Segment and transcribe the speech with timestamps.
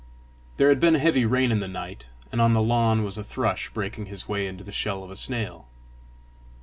[0.57, 3.69] There had been heavy rain in the night, and on the lawn was a thrush
[3.69, 5.67] breaking his way into the shell of a snail.